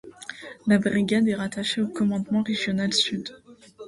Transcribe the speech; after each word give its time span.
La 0.65 0.79
brigade 0.79 1.27
est 1.27 1.35
rattachée 1.35 1.79
au 1.79 1.87
commandement 1.87 2.41
régional 2.41 2.91
sud. 2.91 3.37